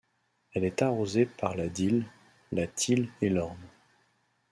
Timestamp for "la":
1.55-1.69, 2.51-2.65